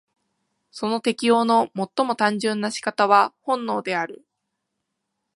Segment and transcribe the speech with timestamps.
[0.71, 4.25] その適応の最も単純な仕方は本能である。